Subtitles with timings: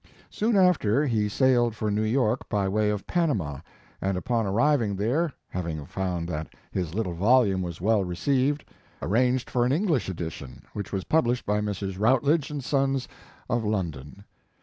[0.31, 3.59] Soon after he sailed for New York by way of Panama,
[4.01, 8.65] and upon arriving there, having found that his little volume was well received,
[9.03, 10.27] arranged for an English His Life and Work.
[10.31, 11.97] edition, which was published by Messrs.
[11.99, 13.07] Routiedge & Sons
[13.47, 14.23] of London.